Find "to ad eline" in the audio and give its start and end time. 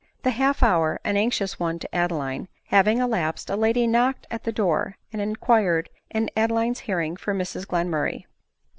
1.77-2.47